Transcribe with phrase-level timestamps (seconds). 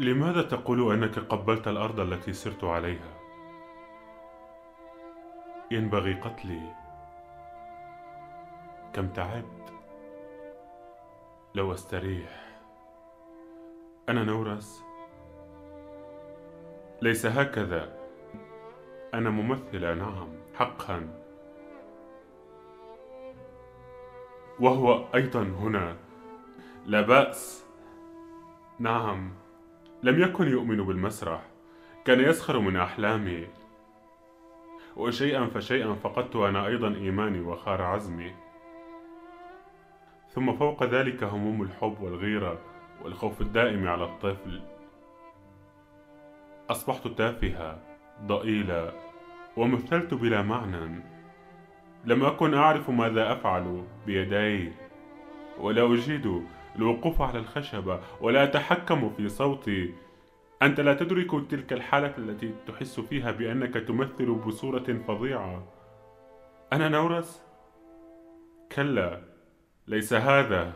[0.00, 3.18] لماذا تقول أنك قبلت الأرض التي سرت عليها؟
[5.70, 6.74] ينبغي قتلي.
[8.92, 9.72] كم تعبت.
[11.54, 12.60] لو أستريح.
[14.08, 14.84] أنا نورس.
[17.02, 17.98] ليس هكذا.
[19.14, 21.22] أنا ممثلة نعم حقا.
[24.60, 25.96] وهو أيضا هنا.
[26.86, 27.66] لا بأس.
[28.78, 29.41] نعم.
[30.02, 31.42] لم يكن يؤمن بالمسرح.
[32.04, 33.46] كان يسخر من أحلامي.
[34.96, 38.34] وشيئا فشيئا فقدت أنا أيضا إيماني وخار عزمي.
[40.30, 42.58] ثم فوق ذلك هموم الحب والغيرة
[43.04, 44.62] والخوف الدائم على الطفل.
[46.70, 47.78] أصبحت تافهه
[48.26, 48.92] ضئيله
[49.56, 51.02] ومثلت بلا معنى.
[52.04, 54.72] لم أكن أعرف ماذا أفعل بيدي
[55.58, 59.94] ولا أجيد الوقوف على الخشبة ولا أتحكم في صوتي.
[60.62, 65.64] أنت لا تدرك تلك الحالة التي تحس فيها بأنك تمثل بصورة فظيعة.
[66.72, 67.42] أنا نورس؟
[68.72, 69.22] كلا
[69.86, 70.72] ليس هذا.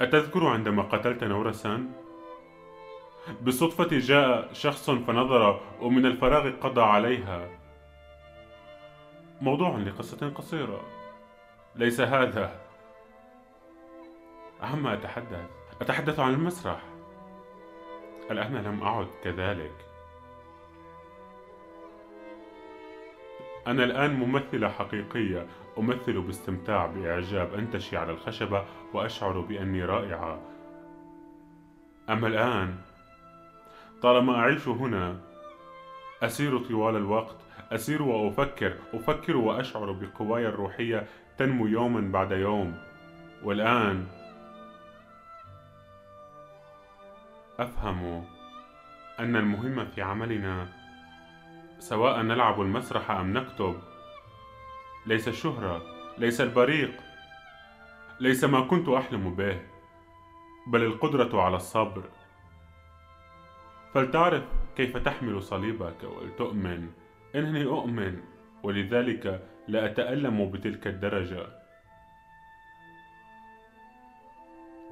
[0.00, 1.86] أتذكر عندما قتلت نورسا؟
[3.40, 7.48] بالصدفة جاء شخص فنظر ومن الفراغ قضى عليها.
[9.40, 10.93] موضوع لقصة قصيرة.
[11.76, 12.60] ليس هذا.
[14.60, 15.50] عما أتحدث
[15.80, 16.82] أتحدث عن المسرح.
[18.30, 19.72] الآن لم أعد كذلك.
[23.66, 25.46] أنا الآن ممثلة حقيقية.
[25.78, 27.54] أمثل باستمتاع بإعجاب.
[27.54, 30.40] أنتشي على الخشبة وأشعر بأني رائعة.
[32.08, 32.78] أما الآن
[34.02, 35.20] طالما أعيش هنا
[36.22, 37.36] أسير طوال الوقت.
[37.72, 41.06] أسير وأفكر أفكر وأشعر بقواي الروحية
[41.38, 42.78] تنمو يوما بعد يوم.
[43.42, 44.06] والآن
[47.58, 48.24] أفهم
[49.20, 50.68] أن المهم في عملنا
[51.78, 53.80] سواء نلعب المسرح أم نكتب.
[55.06, 55.82] ليس الشهرة
[56.18, 57.00] ليس البريق
[58.20, 59.60] ليس ما كنت أحلم به
[60.66, 62.02] بل القدرة على الصبر.
[63.94, 64.44] فلتعرف
[64.76, 66.90] كيف تحمل صليبك ولتؤمن
[67.34, 68.20] إنني أؤمن
[68.62, 71.46] ولذلك لا أتألم بتلك الدرجة.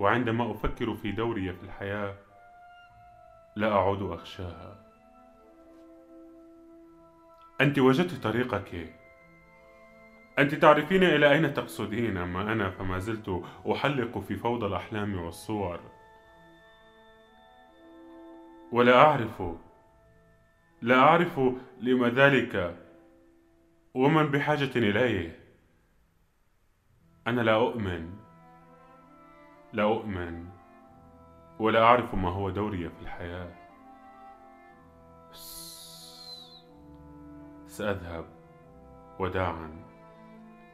[0.00, 2.14] وعندما أفكر في دوري في الحياة
[3.56, 4.76] لا أعود أخشاها.
[7.60, 8.94] أنت وجدت طريقك.
[10.38, 15.80] أنت تعرفين إلى أين تقصدين أما أنا فما زلت أحلق في فوضى الأحلام والصور.
[18.72, 19.42] ولا أعرف
[20.82, 21.40] لا أعرف
[21.80, 22.76] لما ذلك.
[23.94, 25.38] ومن بحاجة إليه
[27.26, 28.16] أنا لا أؤمن
[29.72, 30.48] لا أؤمن
[31.58, 33.52] ولا أعرف ما هو دوري في الحياة.
[37.66, 38.24] سأذهب
[39.18, 39.84] وداعا.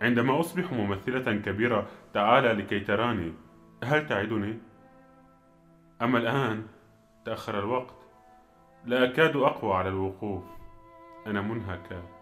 [0.03, 3.33] عندما أصبح ممثلة كبيرة تعال لكي تراني.
[3.85, 4.59] هل تعدني؟
[6.03, 6.67] أما الآن
[7.25, 7.97] تأخر الوقت.
[8.85, 10.45] لا أكاد أقوى على الوقوف.
[11.27, 12.18] أنا منهكة.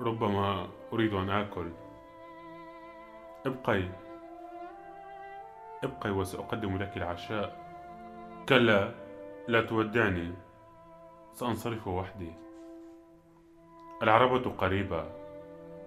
[0.00, 1.72] ربما أريد أن آكل.
[3.46, 3.88] ابقي.
[5.84, 7.68] ابقي وسأقدم لك العشاء.
[8.48, 8.94] كلا
[9.48, 10.34] لا تودعني.
[11.32, 12.32] سأنصرف وحدي.
[14.02, 15.10] العربة قريبة.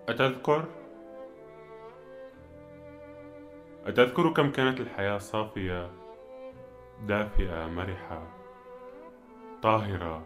[0.10, 0.66] أتذكر؟
[3.86, 5.92] أتذكر كم كانت الحياة صافية
[7.02, 8.28] دافئة مرحة
[9.64, 10.26] طاهرة.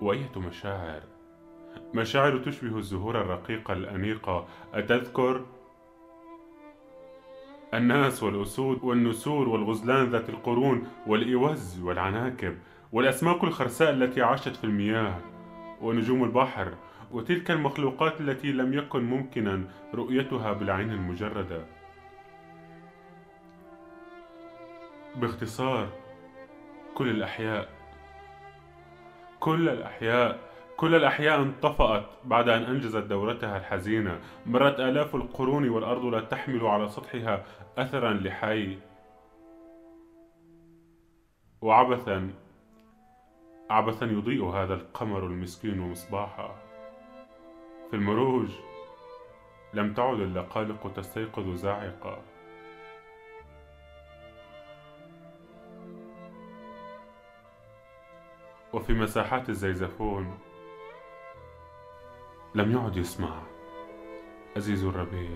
[0.00, 1.19] وأية مشاعر؟
[1.94, 5.44] مشاعر تشبه الزهور الرقيقة الأنيقة أتذكر؟
[7.74, 12.58] الناس والأسود والنسور والغزلان ذات القرون والإوز والعناكب
[12.92, 15.18] والأسماك الخرساء التي عاشت في المياه
[15.80, 16.74] ونجوم البحر
[17.10, 19.64] وتلك المخلوقات التي لم يكن ممكنا
[19.94, 21.64] رؤيتها بالعين المجردة
[25.16, 25.88] باختصار
[26.94, 27.68] كل الأحياء
[29.40, 30.49] كل الأحياء
[30.80, 34.20] كل الأحياء انطفأت بعد أن أنجزت دورتها الحزينة.
[34.46, 37.44] مرت آلاف القرون والأرض لا تحمل على سطحها
[37.78, 38.78] أثرا لحي.
[41.60, 42.30] وعبثا
[43.70, 46.54] عبثا يضيء هذا القمر المسكين مصباحا.
[47.90, 48.48] في المروج
[49.74, 52.22] لم تعد اللقالق تستيقظ زاعقة
[58.72, 60.38] وفي مساحات الزيزفون
[62.54, 63.42] لم يعد يسمع.
[64.56, 65.30] أزيز الربيع.